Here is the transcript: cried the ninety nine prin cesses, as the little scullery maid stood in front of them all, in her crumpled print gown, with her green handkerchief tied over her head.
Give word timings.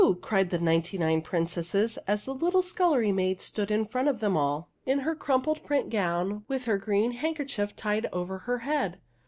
cried 0.19 0.49
the 0.49 0.57
ninety 0.57 0.97
nine 0.97 1.21
prin 1.21 1.45
cesses, 1.45 1.99
as 2.07 2.23
the 2.23 2.33
little 2.33 2.63
scullery 2.63 3.11
maid 3.11 3.39
stood 3.39 3.69
in 3.69 3.85
front 3.85 4.07
of 4.07 4.19
them 4.19 4.35
all, 4.35 4.67
in 4.83 5.01
her 5.01 5.13
crumpled 5.13 5.61
print 5.63 5.91
gown, 5.91 6.43
with 6.47 6.65
her 6.65 6.79
green 6.79 7.11
handkerchief 7.11 7.75
tied 7.75 8.07
over 8.11 8.39
her 8.39 8.57
head. 8.65 8.99